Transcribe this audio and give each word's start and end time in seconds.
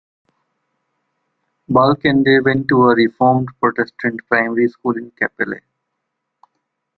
Balkenende 1.69 2.43
went 2.43 2.67
to 2.69 2.85
a 2.89 2.95
Reformed 2.95 3.49
Protestant 3.61 4.19
primary 4.27 4.67
school 4.67 4.97
in 4.97 5.11
Kapelle. 5.11 5.59